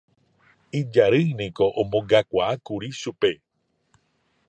[0.79, 3.31] Ijarýiniko omongakuaákuri chupe